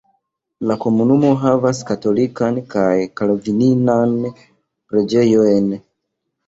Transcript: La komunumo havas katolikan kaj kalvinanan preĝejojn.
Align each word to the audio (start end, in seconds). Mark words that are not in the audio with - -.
La 0.69 0.77
komunumo 0.85 1.29
havas 1.43 1.81
katolikan 1.91 2.59
kaj 2.73 2.89
kalvinanan 3.21 4.19
preĝejojn. 4.33 5.75